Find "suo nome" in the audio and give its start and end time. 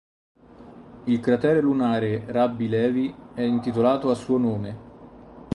4.15-4.77